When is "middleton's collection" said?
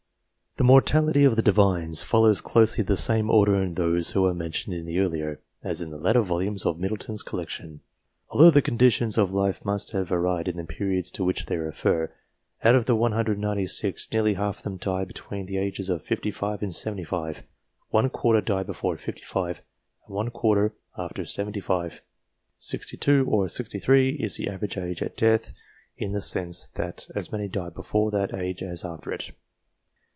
6.77-7.79